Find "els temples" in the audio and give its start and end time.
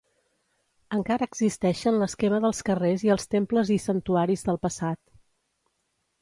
3.17-3.71